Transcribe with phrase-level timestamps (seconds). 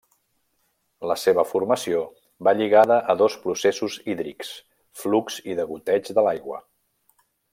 [1.09, 1.99] La seva formació
[2.47, 4.51] va lligada a dos processos hídrics:
[5.05, 6.63] flux i degoteig de l'aigua.